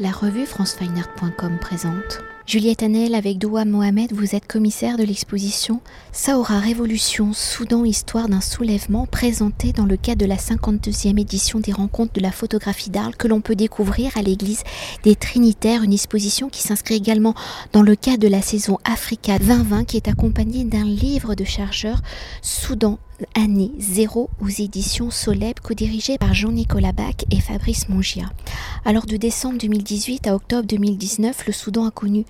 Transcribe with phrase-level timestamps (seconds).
[0.00, 2.20] La revue francefineart.com présente.
[2.46, 5.80] Juliette Annel avec Doua Mohamed, vous êtes commissaire de l'exposition
[6.12, 11.72] Saora Révolution, Soudan, histoire d'un soulèvement, présentée dans le cadre de la 52e édition des
[11.72, 14.62] rencontres de la photographie d'Arles que l'on peut découvrir à l'église
[15.02, 17.34] des Trinitaires, une exposition qui s'inscrit également
[17.72, 22.02] dans le cadre de la saison Africa 2020 qui est accompagnée d'un livre de chargeur
[22.40, 23.00] Soudan
[23.34, 28.30] année zéro aux éditions Soleb, co-dirigé par Jean-Nicolas Bach et Fabrice Mongia.
[28.84, 32.24] Alors de décembre 2018 à octobre 2019, le Soudan a connu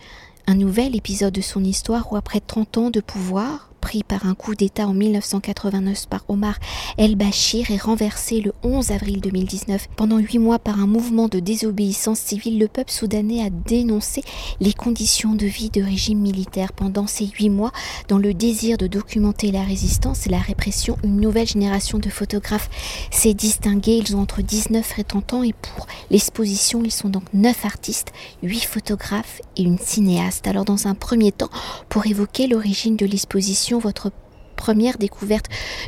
[0.47, 4.34] un nouvel épisode de son histoire où après 30 ans de pouvoir, pris par un
[4.34, 6.59] coup d'État en 1989 par Omar
[6.98, 9.88] el-Bashir et renversé le 11 avril 2019.
[9.97, 14.23] Pendant huit mois par un mouvement de désobéissance civile, le peuple soudanais a dénoncé
[14.61, 16.74] les conditions de vie de régime militaire.
[16.74, 17.73] Pendant ces huit mois,
[18.09, 22.69] dans le désir de documenter la résistance et la répression, une nouvelle génération de photographes
[23.11, 24.02] s'est distinguée.
[24.06, 28.12] Ils ont entre 19 et 30 ans et pour l'exposition, ils sont donc neuf artistes,
[28.42, 30.47] huit photographes et une cinéaste.
[30.47, 31.48] Alors dans un premier temps,
[31.89, 34.11] pour évoquer l'origine de l'exposition, votre
[34.59, 35.47] première découverte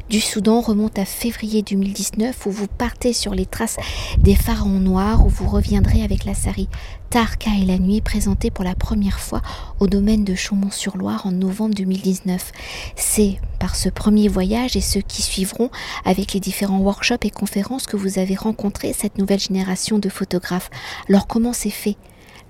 [0.08, 3.76] du Soudan remonte à février 2019 où vous partez sur les traces
[4.18, 6.68] des pharaons noirs où vous reviendrez avec la série
[7.10, 9.42] Tarka et la nuit présentée pour la première fois
[9.80, 12.52] au domaine de Chaumont-sur-Loire en novembre 2019.
[12.94, 15.70] C'est par ce premier voyage et ceux qui suivront
[16.04, 20.70] avec les différents workshops et conférences que vous avez rencontré cette nouvelle génération de photographes.
[21.08, 21.96] Alors comment c'est fait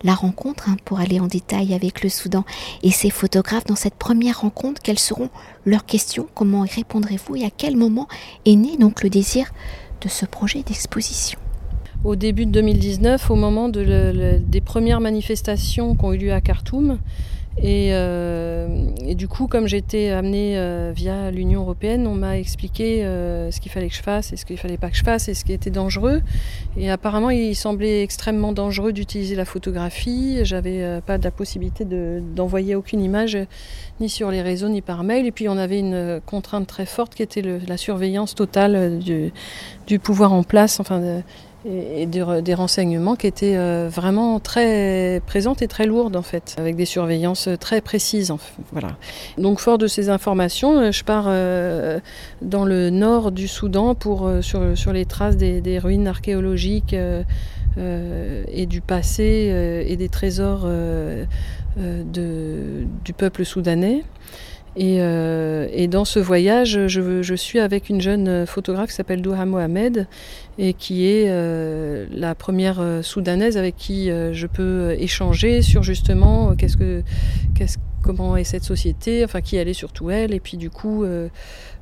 [0.02, 2.44] la rencontre hein, pour aller en détail avec le Soudan
[2.82, 4.80] et ses photographes dans cette première rencontre.
[4.82, 5.30] Quelles seront
[5.64, 6.26] leurs questions?
[6.34, 7.36] Comment y répondrez-vous?
[7.36, 8.08] Et à quel moment
[8.46, 9.52] est né donc le désir
[10.00, 11.38] de ce projet d'exposition?
[12.02, 16.98] Au début de 2019, au moment des premières manifestations qui ont eu lieu à Khartoum,
[17.64, 18.68] euh,
[19.06, 23.60] et, du coup, comme j'étais amenée euh, via l'Union européenne, on m'a expliqué euh, ce
[23.60, 25.44] qu'il fallait que je fasse et ce qu'il fallait pas que je fasse et ce
[25.44, 26.22] qui était dangereux.
[26.76, 30.38] Et apparemment, il semblait extrêmement dangereux d'utiliser la photographie.
[30.44, 33.38] J'avais pas la possibilité d'envoyer aucune image
[34.00, 35.26] ni sur les réseaux ni par mail.
[35.26, 39.32] Et puis, on avait une contrainte très forte qui était la surveillance totale du,
[39.86, 40.80] du, pouvoir en place.
[40.80, 41.22] Enfin,
[41.64, 46.76] et, des, renseignements qui étaient euh, vraiment très présentes et très lourdes en fait, avec
[46.76, 48.32] des surveillances très précises.
[48.72, 48.96] voilà.
[49.38, 52.00] Donc fort de ces informations, euh, je pars euh,
[52.42, 56.94] dans le nord du Soudan pour, sur, sur les traces des, ruines archéologiques
[57.76, 60.66] et du passé et des trésors
[61.76, 64.04] du peuple soudanais.
[64.80, 70.06] Euh, et, dans ce voyage, je, suis avec une jeune photographe qui s'appelle Douha Mohamed
[70.58, 76.54] et qui est euh, la première euh, soudanaise avec qui je peux échanger sur justement
[78.02, 80.32] comment est cette société, enfin qui elle est surtout elle.
[80.32, 81.04] Et puis du coup,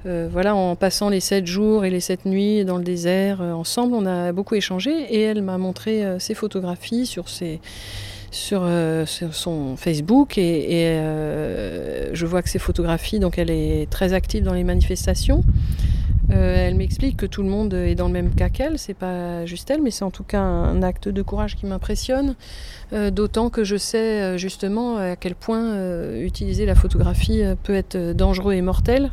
[0.05, 4.07] voilà, en passant les sept jours et les sept nuits dans le désert ensemble, on
[4.07, 7.61] a beaucoup échangé et elle m'a montré ses photographies sur ses
[8.53, 14.13] euh, sur, son Facebook et, euh, je vois que ses photographies, donc elle est très
[14.13, 15.43] active dans les manifestations.
[16.31, 19.47] Euh, elle m'explique que tout le monde est dans le même cas qu'elle, c'est pas
[19.47, 22.35] juste elle, mais c'est en tout cas un acte de courage qui m'impressionne,
[22.93, 25.75] d'autant que je sais justement à quel point
[26.17, 29.11] utiliser la photographie peut être dangereux et mortel.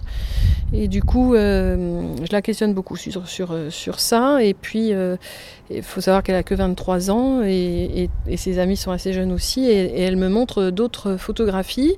[0.74, 4.44] Et du coup, je la questionne beaucoup sur, sur, sur ça.
[4.44, 4.94] Et puis,
[5.72, 9.66] il faut savoir qu'elle a que 23 ans et, ses amis sont assez jeunes aussi.
[9.66, 11.96] Et, elle me montre d'autres photographies,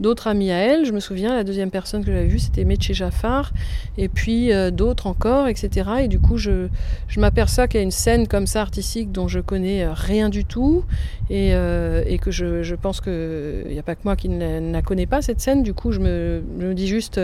[0.00, 0.86] d'autres amis à elle.
[0.86, 3.52] Je me souviens, la deuxième personne que j'avais vue, c'était Meche Jafar.
[3.98, 5.90] Et puis euh, d'autres encore, etc.
[6.02, 6.68] Et du coup, je,
[7.08, 10.30] je m'aperçois qu'il y a une scène comme ça artistique dont je connais euh, rien
[10.30, 10.84] du tout.
[11.30, 15.06] Et, euh, que je, pense qu'il n'y a pas que moi qui ne la, connais
[15.06, 15.62] pas, cette scène.
[15.62, 17.18] Du coup, je me, dis juste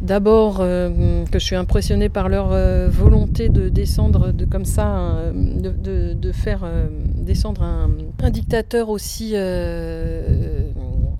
[0.00, 2.48] d'abord que je suis impressionnée par leur
[2.90, 6.86] volonté de descendre de, comme ça de, faire euh,
[7.16, 10.70] descendre un, dictateur aussi, euh,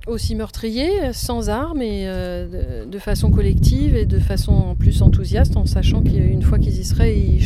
[0.06, 5.66] aussi meurtrier, sans armes et euh, de, façon collective et de façon plus enthousiaste, en
[5.66, 7.42] sachant qu'une fois qu'ils y seraient, ils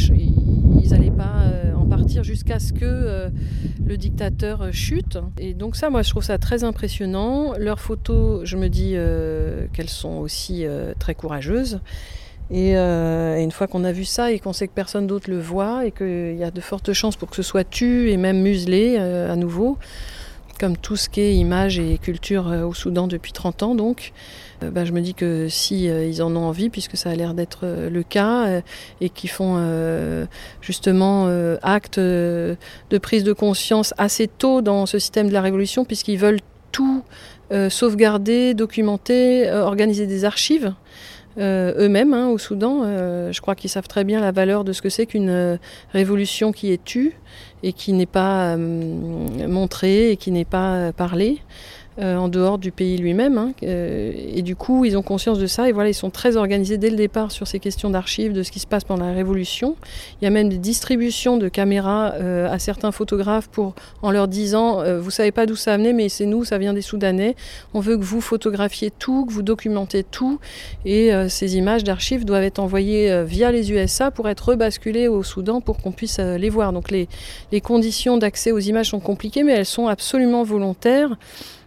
[0.91, 1.45] n'allaient pas
[1.77, 3.31] en partir jusqu'à ce que
[3.85, 5.19] le dictateur chute.
[5.39, 7.55] Et donc ça, moi, je trouve ça très impressionnant.
[7.59, 8.97] Leurs photos, je me dis
[9.73, 10.65] qu'elles sont aussi
[10.99, 11.81] très courageuses.
[12.53, 15.41] Euh, et, une fois qu'on a vu ça et qu'on sait que personne d'autre le
[15.41, 18.41] voit et qu'il y a de fortes chances pour que ce soit tu et même
[18.41, 19.79] muselé euh, à nouveau,
[20.59, 24.13] comme tout ce qui est image et culture euh, au Soudan depuis 30 ans donc,
[24.63, 27.67] bah, je me dis que si ils en ont envie, puisque ça a l'air d'être
[27.67, 28.63] le cas,
[29.03, 29.59] et qu'ils font
[30.63, 31.27] justement
[31.61, 32.57] acte de
[33.03, 36.41] prise de conscience assez tôt dans ce système de la révolution, puisqu'ils veulent
[36.73, 37.03] tout
[37.69, 40.73] sauvegarder, documenter, organiser des archives.
[41.39, 42.85] Eux-mêmes hein, au Soudan.
[43.31, 45.59] je crois qu'ils savent très bien la valeur de ce que c'est qu'une
[45.93, 47.15] révolution qui est tue
[47.63, 51.41] et qui n'est pas montrée et qui n'est pas parlée.
[51.99, 53.39] Euh, en dehors du pays lui-même.
[53.39, 56.37] Hein, euh, et du coup, ils ont conscience de ça et voilà, ils sont très
[56.37, 59.15] organisés dès le départ sur ces questions d'archives, de ce qui se passe pendant la
[59.15, 59.77] Révolution.
[60.21, 64.29] Il y a même des distributions de caméras euh, à certains photographes pour, en leur
[64.29, 67.35] disant, vous savez pas d'où ça a amené, mais c'est nous, ça vient des Soudanais.
[67.73, 70.39] On veut que vous photographiez tout, que vous documentez tout,
[70.85, 75.61] et ces images d'archives doivent être envoyées via les USA pour être rebasculées au Soudan
[75.61, 76.73] pour qu'on puisse les voir.
[76.73, 77.09] Donc les,
[77.53, 81.17] les conditions d'accès aux images sont compliquées, mais elles sont absolument volontaires.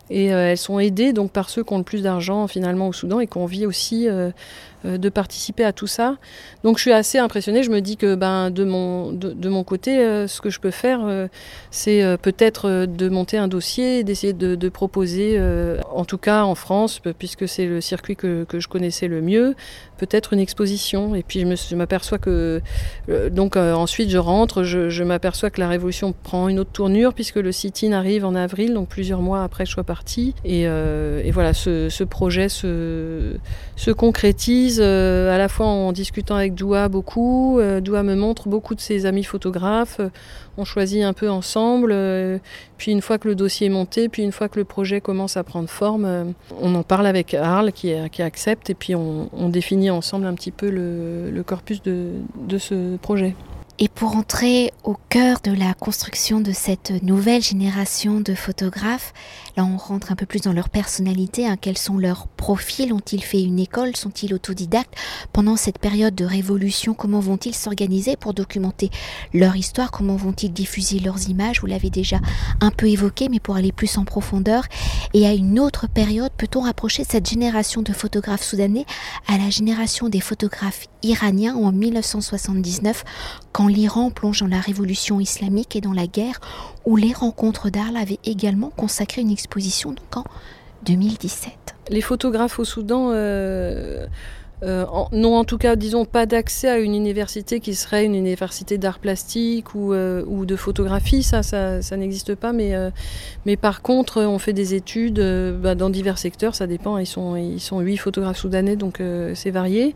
[0.10, 2.94] Et euh, elles sont aidées donc par ceux qui ont le plus d'argent finalement au
[2.94, 4.32] Soudan et qui ont envie aussi euh,
[4.86, 6.16] de participer à tout ça.
[6.64, 7.64] Donc je suis assez impressionnée.
[7.64, 10.72] Je me dis que ben, de, mon, de, mon côté, euh, ce que je peux
[10.72, 11.28] faire, euh,
[11.72, 15.40] c'est peut-être de monter un dossier, d'essayer de, proposer,
[15.92, 19.56] en tout cas en France, puisque c'est le circuit que, que, je connaissais le mieux,
[19.98, 21.16] peut-être une exposition.
[21.16, 22.62] Et puis je m'aperçois que,
[23.32, 27.52] donc ensuite je rentre, je, m'aperçois que la révolution prend une autre tournure, puisque le
[27.52, 30.36] sit-in arrive en avril, donc plusieurs mois après que je sois partie.
[30.46, 33.34] Et, et voilà, ce, ce projet se,
[33.76, 37.60] se concrétise euh, à la fois en discutant avec Doua beaucoup.
[37.60, 40.00] Euh, Doua me montre beaucoup de ses amis photographes.
[40.58, 41.92] on choisit un peu ensemble.
[41.92, 42.38] Euh,
[42.78, 45.38] puis une fois que le dossier est monté, puis une fois que le projet commence
[45.38, 50.28] à prendre forme, on en parle avec Arles qui, accepte et puis on, définit ensemble
[50.28, 53.36] un petit peu le, corpus de ce projet.
[53.82, 59.14] Et pour entrer au cœur de la construction de cette nouvelle génération de photographes,
[59.56, 63.24] là on rentre un peu plus dans leur personnalité, hein, quels sont leurs profils, ont-ils
[63.24, 64.94] fait une école, sont-ils autodidactes?
[65.32, 68.90] Pendant cette période de révolution, comment vont-ils s'organiser pour documenter
[69.34, 69.92] leur histoire?
[69.92, 71.62] Comment vont-ils diffuser leurs images?
[71.62, 72.20] Vous l'avez déjà
[72.60, 74.66] un peu évoqué, mais pour aller plus en profondeur.
[75.14, 78.86] Et à une autre période, peut-on rapprocher cette génération de photographes soudanais
[79.26, 83.06] à la génération des photographes iraniens en 1979,
[83.54, 86.40] quand l'Iran plonge dans la révolution islamique et dans la guerre,
[86.86, 90.24] où les rencontres d'Arles avaient également consacré une exposition en
[90.86, 91.54] 2017.
[91.90, 94.06] Les photographes au Soudan euh,
[94.62, 98.78] euh, n'ont en tout cas, disons, pas d'accès à une université qui serait une université
[98.78, 102.52] d'art plastique ou, euh, de photographie, ça, ça, n'existe pas.
[102.52, 102.90] Mais, euh,
[103.62, 105.22] par contre, on fait des études
[105.62, 106.98] bah, dans divers secteurs, ça dépend.
[106.98, 109.02] Ils sont, sont huit photographes soudanais, donc
[109.34, 109.96] c'est varié.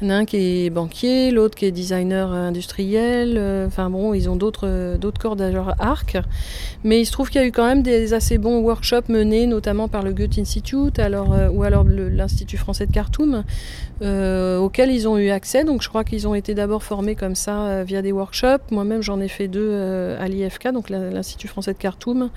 [0.00, 3.38] Il y en a un qui est banquier, l'autre qui est designer industriel.
[3.66, 6.18] Enfin bon, ils ont d'autres, d'autres cordes à leur arc.
[6.84, 9.46] Mais il se trouve qu'il y a eu quand même des assez bons workshops menés,
[9.46, 13.44] notamment par le Goethe Institute alors, ou alors l'Institut français de Khartoum
[14.02, 15.64] euh, auxquels ils ont eu accès.
[15.64, 18.70] Donc je crois qu'ils ont été d'abord formés comme ça euh, via des workshops.
[18.70, 22.30] Moi-même j'en ai fait deux euh, à l'IFK, donc l'Institut français de Khartoum.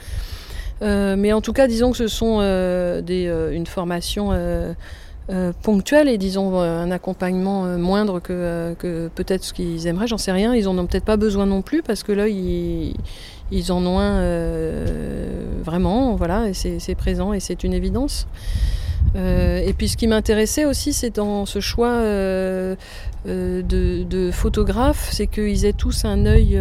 [0.81, 4.31] mais en tout cas, disons que ce sont une formation
[5.61, 10.53] ponctuelle et disons un accompagnement moindre que, peut-être ce qu'ils aimeraient, j'en sais rien.
[10.53, 12.93] Ils en ont peut-être pas besoin non plus parce que là, ils,
[13.69, 14.21] en ont un
[15.63, 18.27] vraiment, voilà, c'est présent et c'est une évidence.
[19.15, 22.75] Euh, et puis ce qui m'intéressait aussi, c'est dans ce choix euh,
[23.27, 26.59] euh, de, de photographes, c'est qu'ils aient tous un œil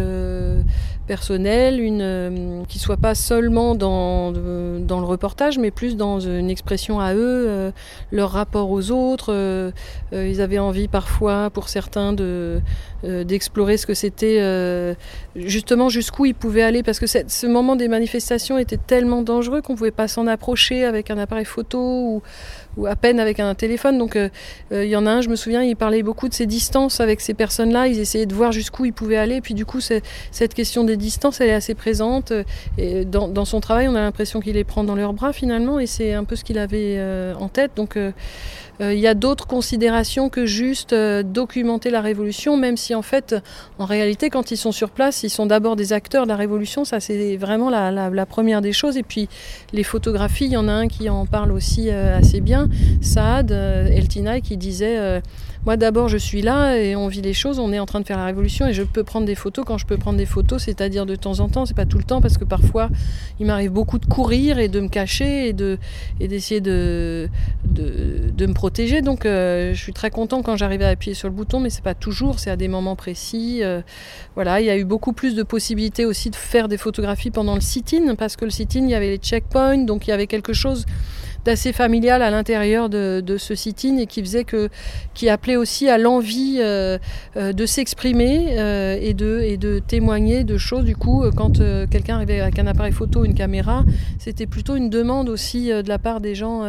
[1.07, 6.99] personnel, une, euh, qui soit pas seulement dans, le reportage, mais plus dans une expression
[6.99, 7.71] à eux, euh,
[8.11, 9.33] leur rapport aux autres.
[9.33, 9.71] Euh,
[10.13, 12.61] ils avaient envie parfois, pour certains, de
[13.03, 14.95] d'explorer ce que c'était,
[15.35, 19.75] justement jusqu'où ils pouvaient aller, parce que ce moment des manifestations était tellement dangereux qu'on
[19.75, 22.21] pouvait pas s'en approcher avec un appareil photo ou,
[22.77, 23.97] ou à peine avec un téléphone.
[23.97, 24.17] Donc
[24.71, 27.21] il y en a un, je me souviens, il parlait beaucoup de ces distances avec
[27.21, 27.87] ces personnes-là.
[27.87, 29.41] Ils essayaient de voir jusqu'où ils pouvaient aller.
[29.41, 32.33] Puis du coup, cette question des distance, elle est assez présente.
[32.77, 35.85] Et dans, son travail, on a l'impression qu'il les prend dans leurs bras finalement, et
[35.85, 37.71] c'est un peu ce qu'il avait euh, en tête.
[37.75, 38.11] Donc euh, euh,
[38.79, 43.35] il y a d'autres considérations que juste documenter la révolution, même si en fait,
[43.79, 46.83] en réalité, quand ils sont sur place, ils sont d'abord des acteurs de la révolution.
[46.83, 48.97] Ça, c'est vraiment la, première des choses.
[48.97, 49.29] Et puis
[49.73, 52.67] les photographies, il y en a un qui en parle aussi assez bien,
[53.01, 55.21] Saad Eltinay, qui disait
[55.65, 58.05] moi d'abord je suis là et on vit les choses, on est en train de
[58.05, 60.63] faire la révolution et je peux prendre des photos quand je peux prendre des photos,
[60.63, 62.89] c'est-à-dire de temps en temps, c'est pas tout le temps parce que parfois
[63.39, 65.77] il m'arrive beaucoup de courir et de me cacher et de
[66.19, 67.29] et d'essayer de,
[67.65, 69.01] de, me protéger.
[69.01, 71.83] Donc euh, je suis très content quand j'arrive à appuyer sur le bouton, mais c'est
[71.83, 73.59] pas toujours, c'est à des moments précis.
[73.63, 73.81] Euh,
[74.35, 77.55] voilà, il y a eu beaucoup plus de possibilités aussi de faire des photographies pendant
[77.55, 80.27] le sit-in parce que le sit-in il y avait les checkpoints, donc il y avait
[80.27, 80.85] quelque chose
[81.45, 84.69] d'assez familial à l'intérieur de, ce sit-in et qui faisait que,
[85.13, 88.55] qui appelait aussi à l'envie de s'exprimer
[89.01, 90.85] et, de, et de témoigner de choses.
[90.85, 91.59] Du coup, quand
[91.89, 93.83] quelqu'un arrivait avec un appareil photo, une caméra,
[94.19, 96.63] c'était plutôt une demande aussi de la part des gens,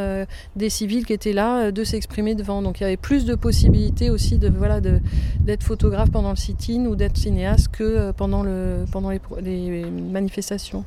[0.57, 2.63] des civils qui étaient là, de s'exprimer devant.
[2.63, 6.87] Donc il y avait plus de possibilités aussi de voilà d'être photographe pendant le sit-in
[6.87, 10.85] ou d'être cinéaste que pendant, le, pendant les, manifestations.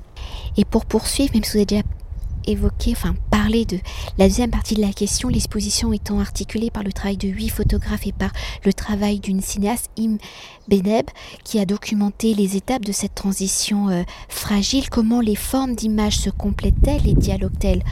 [0.57, 1.83] Et pour poursuivre, même si vous avez déjà
[2.47, 3.77] évoquer, enfin parler de
[4.17, 8.07] la deuxième partie de la question, l'exposition étant articulée par le travail de huit photographes
[8.07, 8.31] et par
[8.65, 10.17] le travail d'une cinéaste, Im
[10.67, 11.07] Beneb,
[11.43, 16.29] qui a documenté les étapes de cette transition euh, fragile, comment les formes d'images se
[16.29, 17.83] complètent-elles et dialoguent-elles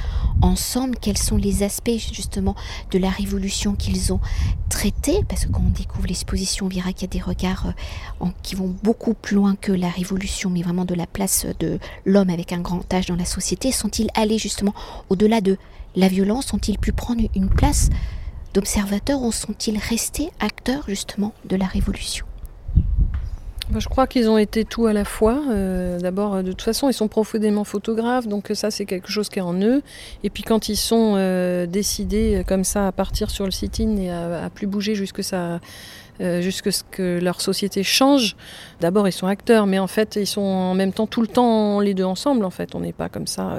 [0.41, 2.55] ensemble, quels sont les aspects justement
[2.91, 4.19] de la révolution qu'ils ont
[4.69, 7.73] traités, parce que quand on découvre l'exposition, on verra qu'il y a des regards
[8.21, 11.79] euh, qui vont beaucoup plus loin que la révolution, mais vraiment de la place de
[12.05, 13.71] l'homme avec un grand âge dans la société.
[13.71, 14.73] Sont-ils allés justement
[15.09, 15.57] au-delà de
[15.95, 16.53] la violence?
[16.53, 17.89] Ont-ils pu prendre une place
[18.53, 22.25] d'observateurs ou sont-ils restés acteurs justement de la révolution?
[23.77, 25.41] Je crois qu'ils ont été tout à la fois.
[25.49, 29.39] Euh, d'abord, de toute façon, ils sont profondément photographes, donc ça, c'est quelque chose qui
[29.39, 29.81] est en eux.
[30.23, 34.11] Et puis, quand ils sont euh, décidés comme ça à partir sur le sit-in et
[34.11, 35.59] à, plus bouger jusque ça,
[36.21, 38.35] euh, jusque ce que leur société change.
[38.81, 41.79] D'abord, ils sont acteurs, mais en fait, ils sont en même temps tout le temps
[41.79, 42.45] les deux ensemble.
[42.45, 43.57] En fait, on n'est pas comme ça.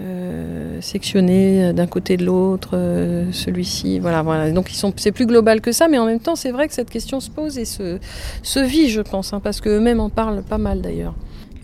[0.00, 4.50] Euh, sectionnés d'un côté de l'autre, euh, celui-ci, voilà, voilà.
[4.50, 6.74] Donc ils sont, c'est plus global que ça, mais en même temps, c'est vrai que
[6.74, 7.98] cette question se pose et se,
[8.42, 11.14] se vit, je pense, hein, parce qu'eux-mêmes en parlent pas mal d'ailleurs.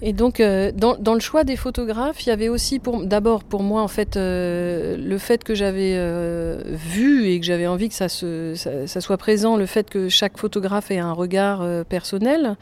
[0.02, 3.62] Et donc, euh, dans, dans, le choix des photographes, il y avait aussi, d'abord pour
[3.62, 5.96] moi, en fait, le fait que j'avais
[6.74, 10.36] vu et que j'avais envie que ça, se, ça, soit présent, le fait que chaque
[10.36, 12.56] photographe ait un regard personnel.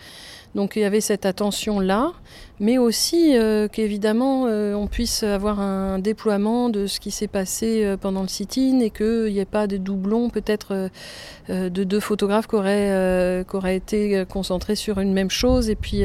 [0.55, 2.13] Donc il y avait cette attention-là
[2.61, 7.85] mais aussi euh, qu'évidemment euh, on puisse avoir un déploiement de ce qui s'est passé
[7.85, 10.91] euh, pendant le sit-in et qu'il n'y ait pas de doublons peut-être
[11.49, 15.69] de deux photographes qui auraient, qui auraient, été concentrés sur une même chose.
[15.69, 16.05] Et puis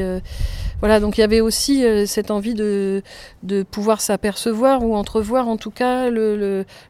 [0.80, 3.02] voilà, donc il y avait aussi cette envie de,
[3.42, 6.10] de pouvoir s'apercevoir ou entrevoir en tout cas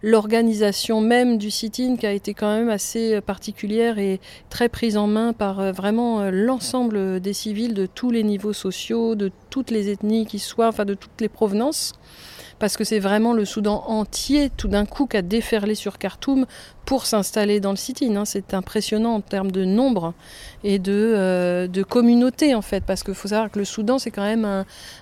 [0.03, 5.07] l'organisation même du sit-in qui a été quand même assez particulière et très prise en
[5.07, 10.27] main par vraiment l'ensemble des civils de tous les niveaux sociaux, de toutes les ethnies
[10.27, 11.93] qui soient, enfin de toutes les provenances,
[12.61, 16.47] parce que c'est vraiment le Soudan entier tout d'un coup qui a déferlé sur Khartoum
[16.91, 18.17] pour s'installer dans le sit-in.
[18.17, 18.25] Hein.
[18.25, 20.13] C'est impressionnant en termes de nombre
[20.65, 24.11] et de, euh, de communauté en fait, parce qu'il faut savoir que le Soudan c'est
[24.11, 24.45] quand même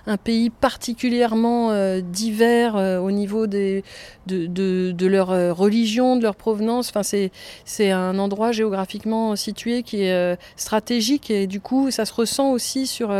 [0.05, 3.81] un, pays particulièrement euh, divers euh, au niveau de,
[4.27, 6.89] leur religion, de leur provenance.
[6.89, 12.51] Enfin, c'est, un endroit géographiquement situé qui est stratégique et du coup ça se ressent
[12.51, 13.11] aussi sur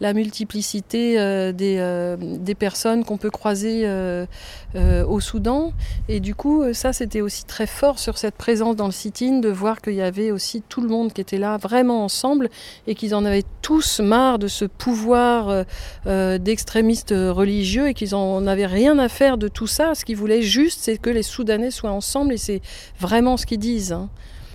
[0.00, 5.72] la multiplicité des personnes qu'on peut croiser au Soudan.
[6.08, 9.48] Et du coup ça c'était aussi très fort sur cette présence dans le sit-in de
[9.48, 12.48] voir qu'il y avait aussi tout le monde qui était là vraiment ensemble
[12.86, 15.64] et qu'ils en avaient tous marre de ce pouvoir euh,
[16.06, 19.94] euh, d'extrémistes religieux et qu'ils en avaient rien à faire de tout ça.
[19.94, 22.60] Ce qu'ils voulaient juste, c'est que les Soudanais soient ensemble et c'est
[23.00, 23.96] vraiment ce qu'ils disent.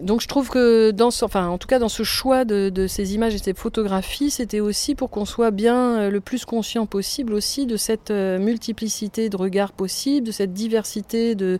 [0.01, 3.13] Donc je trouve que dans ce, enfin, en tout cas dans ce choix de, ces
[3.13, 7.33] images et ces photographies, c'était aussi pour qu'on soit bien euh, le plus conscient possible
[7.33, 11.59] aussi de cette euh, multiplicité de regards possibles, de cette diversité de,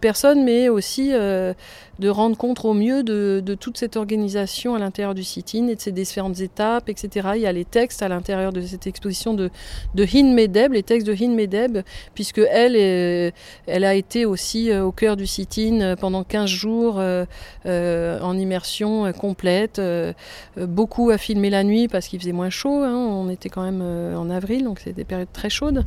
[0.00, 1.54] personnes, mais aussi euh,
[1.98, 5.80] de rendre compte au mieux de, toute cette organisation à l'intérieur du sit-in et de
[5.80, 7.30] ses différentes étapes, etc.
[7.36, 9.50] Il y a les textes à l'intérieur de cette exposition de,
[9.96, 11.78] Hin Medeb, les textes de Hin Medeb,
[12.14, 12.76] puisque elle,
[13.66, 17.02] elle a été aussi au cœur du sit-in pendant 15 jours.
[18.22, 20.12] En immersion euh, complète, euh,
[20.56, 22.96] beaucoup à filmer la nuit parce qu'il faisait moins chaud, hein.
[22.96, 25.84] on était quand même en avril, donc c'était des périodes très chaudes.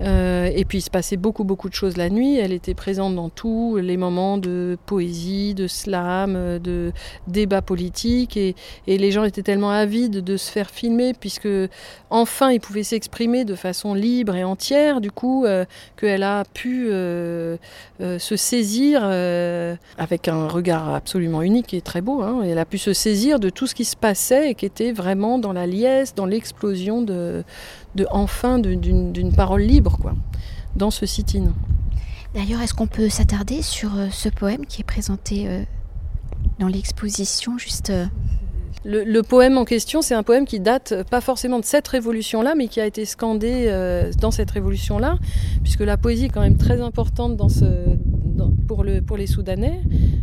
[0.00, 3.28] et puis il se passait beaucoup beaucoup de choses la nuit, elle était présente dans
[3.28, 6.92] tous les moments de poésie, de slam, de
[7.28, 8.54] débat politique, et,
[8.86, 11.48] les gens étaient tellement avides de se faire filmer puisque
[12.10, 15.46] enfin ils pouvaient s'exprimer de façon libre et entière, du coup
[15.96, 22.22] qu'elle a pu se saisir avec un regard absolument absolument unique et très beau.
[22.22, 22.40] Hein.
[22.42, 25.38] elle a pu se saisir de tout ce qui se passait et qui était vraiment
[25.38, 27.44] dans la liesse, dans l'explosion de,
[27.96, 30.14] de enfin d'une parole libre, quoi,
[30.74, 31.52] dans ce sit-in.
[32.32, 35.62] D'ailleurs, est-ce qu'on peut s'attarder sur euh, ce poème qui est présenté euh,
[36.58, 37.92] dans l'exposition juste
[38.86, 42.54] euh, le, poème en question, c'est un poème qui date pas forcément de cette révolution-là,
[42.54, 43.68] mais qui a été scandé
[44.20, 45.18] dans cette révolution-là,
[45.62, 47.36] puisque la poésie est quand même très importante
[48.66, 49.80] pour, le, pour les Soudanais.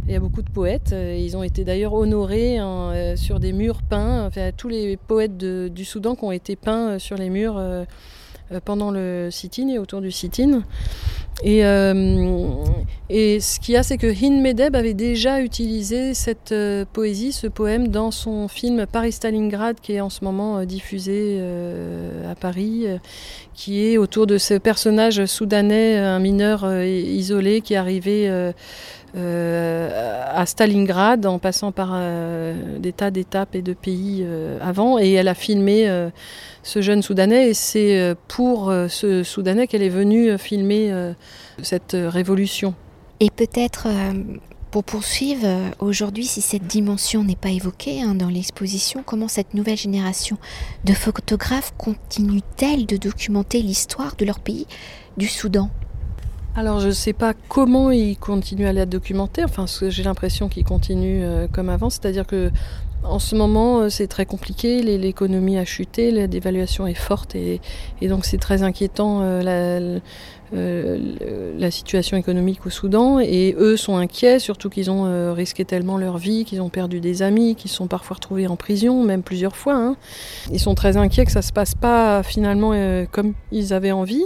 [0.08, 0.92] Il y a beaucoup de poètes.
[0.92, 4.26] Euh, ils ont été d'ailleurs honorés hein, euh, sur des murs peints.
[4.26, 7.62] Enfin, tous les poètes du Soudan qui ont été peints euh, sur les murs
[8.66, 10.64] pendant le sit-in et autour du sit-in.
[11.44, 11.60] Et,
[13.10, 16.54] et ce qu'il y a, c'est que Hin Medeb avait déjà utilisé cette
[16.94, 21.42] poésie, ce poème, dans son film Paris-Stalingrad, qui est en ce moment diffusé
[22.30, 22.86] à Paris,
[23.54, 28.52] qui est autour de ce personnage soudanais, un mineur isolé qui est arrivé euh,
[29.16, 35.00] à Stalingrad en passant par euh, des tas d'étapes et de pays euh, avant.
[35.00, 35.88] Et elle a filmé
[36.64, 41.14] ce jeune Soudanais et c'est pour ce Soudanais qu'elle est venue filmer
[41.62, 42.74] cette révolution.
[43.20, 43.88] Et peut-être
[44.72, 45.48] pour poursuivre,
[45.80, 50.38] aujourd'hui, si cette dimension n'est pas évoquée hein, dans l'exposition, comment cette nouvelle génération
[50.86, 54.68] de photographes continue-t-elle de documenter l'histoire de leur pays,
[55.18, 55.72] du Soudan?
[56.56, 60.66] Alors je ne sais pas comment ils continuent à la documenter, enfin j'ai l'impression qu'ils
[60.66, 62.52] continuent euh, comme avant, c'est-à-dire que
[63.04, 67.62] en ce moment euh, c'est très compliqué, l'économie a chuté, la dévaluation est forte et,
[68.02, 70.00] donc c'est très inquiétant euh,
[70.52, 76.18] la, situation économique au Soudan et eux sont inquiets, surtout qu'ils ont risqué tellement leur
[76.18, 79.76] vie, qu'ils ont perdu des amis, qu'ils sont parfois retrouvés en prison, même plusieurs fois.
[79.76, 79.96] Hein.
[80.52, 82.74] Ils sont très inquiets que ça ne se passe pas finalement
[83.12, 84.26] comme ils avaient envie.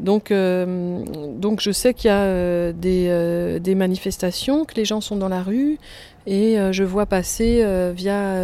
[0.00, 1.04] Donc, euh,
[1.36, 5.28] donc je sais qu'il y a euh, euh, des, manifestations, que les gens sont dans
[5.28, 5.78] la rue,
[6.26, 7.64] et je vois passer
[7.94, 8.34] via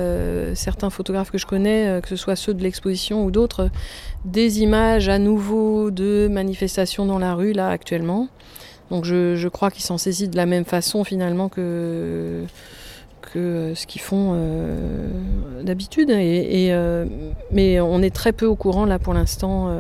[0.55, 3.69] certains photographes que je connais, que ce soit ceux de l'exposition ou d'autres,
[4.25, 8.29] des images à nouveau de manifestations dans la rue là actuellement.
[8.91, 12.45] Donc je, crois qu'ils s'en saisissent de la même façon finalement que
[13.21, 14.35] que ce qu'ils font
[15.63, 16.09] d'habitude.
[16.09, 19.79] mais on est très peu au courant là pour l'instant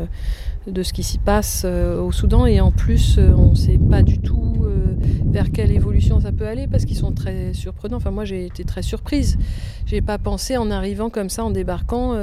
[0.66, 3.78] de ce qui s'y passe euh, au Soudan et en plus euh, on ne sait
[3.78, 7.99] pas du tout euh, vers quelle évolution ça peut aller parce qu'ils sont très surprenants.
[7.99, 9.37] Enfin moi j'ai été très surprise.
[9.85, 12.16] J'ai pas pensé en arrivant comme ça en débarquant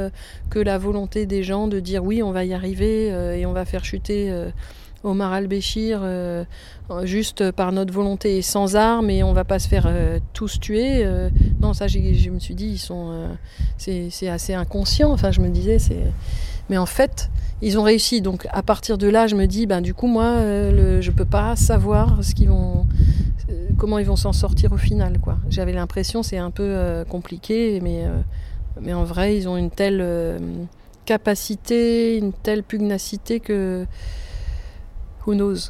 [0.50, 3.08] que la volonté des gens de dire oui on va y arriver
[3.40, 4.34] et on va faire chuter
[5.04, 6.02] Omar al-Béchir
[7.04, 9.92] juste par notre volonté et sans armes et on va pas se faire
[10.34, 11.06] tous tuer.
[11.60, 13.28] non ça je me suis dit ils sont
[13.78, 15.12] c'est assez inconscient.
[15.12, 16.08] Enfin je me disais c'est
[16.72, 17.30] mais en fait
[17.62, 18.22] ils ont réussi.
[18.22, 21.16] Donc à partir de là, je me dis, ben, du coup, moi, euh, je ne
[21.16, 22.88] peux pas savoir ce vont,
[23.50, 25.20] euh, comment ils vont s'en sortir au final.
[25.20, 25.38] Quoi.
[25.50, 28.06] J'avais l'impression, c'est un peu euh, compliqué, mais,
[28.82, 30.04] mais en vrai, ils ont une telle
[31.06, 33.86] capacité, une telle pugnacité que...
[35.28, 35.70] Who knows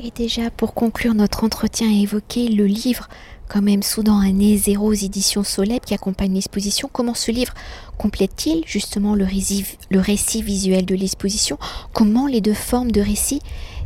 [0.00, 3.08] Et déjà, pour conclure notre entretien et évoquer le livre
[3.52, 6.88] quand même Soudan année zéro aux éditions Soleb qui accompagne l'exposition.
[6.90, 7.52] Comment ce livre
[7.98, 11.58] complète-t-il justement le récit, visuel de l'exposition?
[11.92, 13.40] Comment les deux formes de récit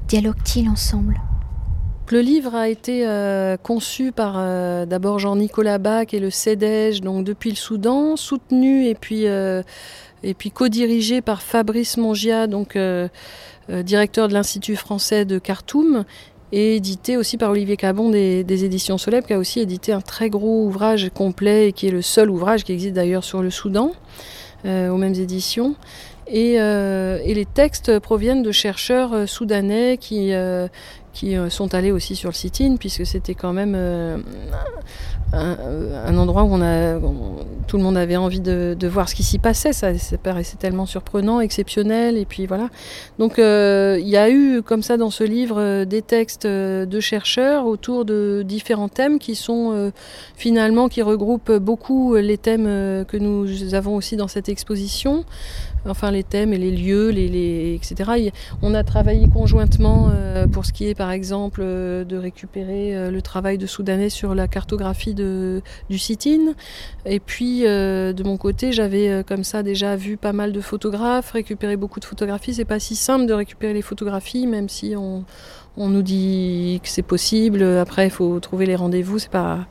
[0.07, 1.21] dialoguent-ils ensemble?
[2.13, 7.25] Le livre a été euh, conçu par euh, d'abord Jean-Nicolas Bach et le CEDEJ, donc
[7.25, 9.65] depuis le Soudan, soutenu et puis, euh,
[10.23, 12.79] et puis co-dirigé par Fabrice Mongia, donc
[13.69, 16.05] directeur de l'Institut français de Khartoum,
[16.53, 20.31] et édité aussi par Olivier Cabon des, éditions Soleb, qui a aussi édité un très
[20.31, 23.93] gros ouvrage complet, et qui est le seul ouvrage qui existe d'ailleurs sur le Soudan,
[24.65, 25.75] euh, aux mêmes éditions.
[26.29, 30.33] Et, euh, et, les textes proviennent de chercheurs euh, soudanais qui,
[31.13, 33.75] qui sont allés aussi sur le sit-in, puisque c'était quand même
[35.33, 36.57] un, endroit où
[37.67, 39.73] tout le monde avait envie de, voir ce qui s'y passait.
[39.73, 42.17] Ça, paraissait tellement surprenant, exceptionnel.
[42.17, 42.69] Et puis voilà.
[43.19, 46.87] Donc euh, il y a eu comme ça dans ce livre euh, des textes euh,
[46.87, 49.93] de chercheurs autour de différents thèmes qui sont
[50.37, 52.65] finalement qui regroupent beaucoup les thèmes
[53.07, 55.25] que nous avons aussi dans cette exposition
[55.89, 58.31] enfin les thèmes et les lieux, les, etc.
[58.63, 63.11] On a travaillé conjointement euh, pour ce qui est par exemple euh, de récupérer euh,
[63.11, 66.55] le travail de Soudanais sur la cartographie de, du sit-in.
[67.05, 71.77] Et puis de mon côté, j'avais comme ça déjà vu pas mal de photographes, récupéré
[71.77, 72.55] beaucoup de photographies.
[72.55, 75.25] C'est pas si simple de récupérer les photographies, même si on,
[75.77, 77.63] on nous dit que c'est possible.
[77.63, 79.19] Après, il faut trouver les rendez-vous.
[79.19, 79.67] C'est pas.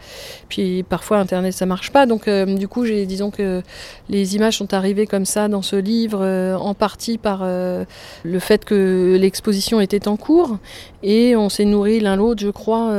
[0.50, 2.06] Puis parfois Internet ça marche pas.
[2.06, 3.62] Donc euh, du coup, j'ai disons que
[4.10, 7.86] les images sont arrivées comme ça dans ce livre, euh, en partie par euh,
[8.24, 10.58] le fait que l'exposition était en cours
[11.04, 12.92] et on s'est nourri l'un l'autre, je crois,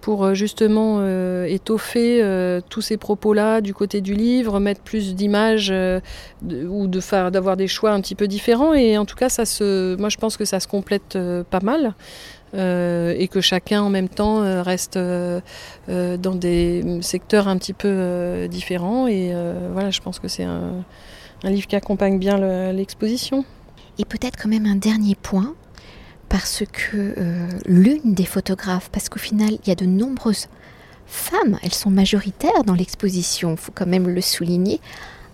[0.00, 1.04] pour justement
[1.44, 5.72] étoffer tous ces propos-là du côté du livre, mettre plus d'images
[6.42, 8.74] ou d'avoir des choix un petit peu différents.
[8.74, 11.18] Et en tout cas, ça se, moi je pense que ça se complète
[11.50, 11.94] pas mal.
[12.54, 15.40] Euh, et que chacun en même temps euh, reste euh,
[15.86, 19.06] dans des secteurs un petit peu différents.
[19.06, 19.32] Et
[19.72, 20.84] voilà, je pense que c'est un,
[21.44, 23.44] livre qui accompagne bien l'exposition.
[23.98, 25.54] Et peut-être quand même un dernier point,
[26.28, 27.14] parce que
[27.66, 30.48] l'une des photographes, parce qu'au final, il y a de nombreuses
[31.08, 34.80] femmes, elles sont majoritaires dans l'exposition, il faut quand même le souligner,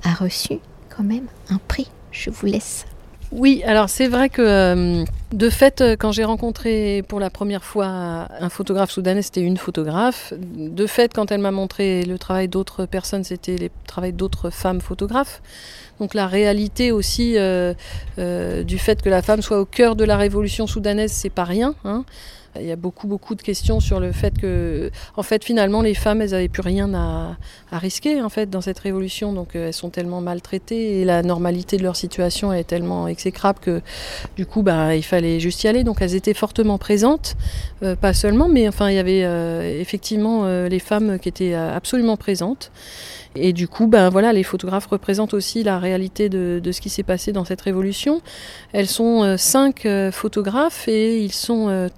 [0.05, 0.61] a reçu
[0.97, 1.89] quand même un prix.
[2.13, 2.87] Je vous laisse
[3.33, 7.65] Oui, alors c'est vrai que euh, de fait, euh, quand j'ai rencontré pour la première
[7.65, 10.33] fois un photographe soudanais, c'était une photographe.
[10.39, 14.81] De fait, quand elle m'a montré le travail d'autres personnes, c'était le travail d'autres femmes
[14.81, 15.43] photographes.
[16.01, 17.75] Donc la réalité aussi euh,
[18.63, 21.75] du fait que la femme soit au cœur de la révolution soudanaise, c'est pas rien.
[21.85, 22.05] Hein.
[22.61, 25.95] Il y a beaucoup, beaucoup de questions sur le fait que, en fait, finalement, les
[25.95, 27.37] femmes, elles n'avaient plus rien à,
[27.73, 29.33] risquer, en fait, dans cette révolution.
[29.33, 33.59] Donc, euh, elles sont tellement maltraitées et la normalité de leur situation est tellement exécrable
[33.61, 33.81] que,
[34.37, 35.83] du coup, bah, il fallait juste y aller.
[35.83, 37.35] Donc, elles étaient fortement présentes,
[37.83, 42.17] euh, pas seulement, mais enfin, il y avait euh, effectivement les femmes qui étaient absolument
[42.17, 42.71] présentes.
[43.37, 47.03] Et du coup, ben voilà, les photographes représentent aussi la réalité de, ce qui s'est
[47.03, 48.23] passé dans cette révolution.
[48.73, 51.89] Elles sont cinq photographes et ils sont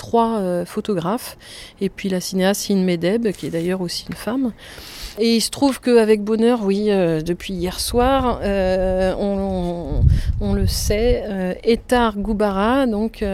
[0.47, 1.39] euh, trois photographes.
[1.81, 4.53] Et puis la cinéaste Yin Medeb, qui est d'ailleurs aussi une femme.
[5.19, 10.03] Et il se trouve qu'avec bonheur, oui, depuis hier soir, on,
[10.53, 13.25] le sait, Etar Goubara, donc,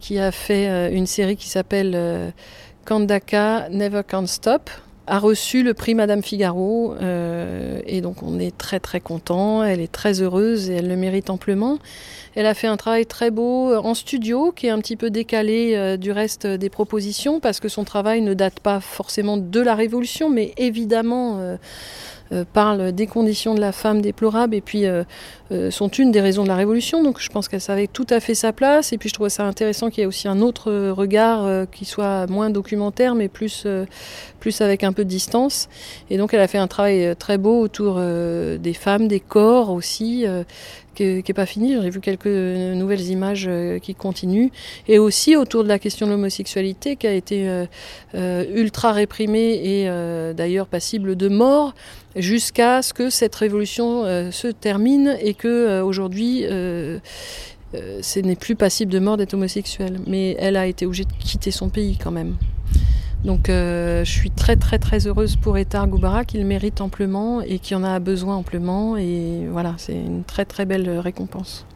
[0.00, 2.32] qui a fait une série qui s'appelle
[2.84, 4.68] Kandaka Never Can't Stop,
[5.06, 9.62] a reçu le prix Madame Figaro euh, et donc on est très très content.
[9.62, 11.78] Elle est très heureuse et elle le mérite amplement.
[12.34, 15.74] Elle a fait un travail très beau en studio qui est un petit peu décalé
[15.74, 19.74] euh, du reste des propositions parce que son travail ne date pas forcément de la
[19.74, 21.56] Révolution, mais évidemment euh, euh,
[22.52, 25.04] parle des conditions de la femme déplorables et puis euh,
[25.52, 27.02] euh, sont une des raisons de la révolution.
[27.02, 28.92] Donc je pense qu'elle savait tout à fait sa place.
[28.92, 32.26] Et puis je trouve ça intéressant qu'il y ait aussi un autre regard qui soit
[32.26, 33.66] moins documentaire mais plus,
[34.40, 35.68] plus avec un peu de distance.
[36.10, 40.24] Et donc elle a fait un travail très beau autour des femmes, des corps aussi
[40.94, 41.76] qui n'est pas fini.
[41.82, 43.50] J'ai vu quelques nouvelles images
[43.82, 44.50] qui continuent.
[44.88, 47.66] Et aussi autour de la question de l'homosexualité qui a été
[48.14, 51.74] ultra réprimée et d'ailleurs passible de mort
[52.16, 56.98] jusqu'à ce que cette révolution euh, se termine et que euh, aujourd'hui euh,
[57.72, 60.00] ce n'est plus passible de mort d'être homosexuel.
[60.06, 62.36] Mais elle a été obligée de quitter son pays quand même.
[63.24, 67.74] Donc je suis très très très heureuse pour Etar Goubara qu'il mérite amplement et qui
[67.74, 68.96] en a besoin amplement.
[68.96, 71.66] Et voilà, c'est une très très belle récompense.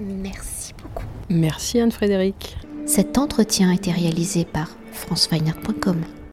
[0.00, 1.06] Merci beaucoup.
[1.28, 2.56] Merci Anne-Frédéric.
[2.86, 6.00] Cet entretien a été réalisé par franceweiner.com.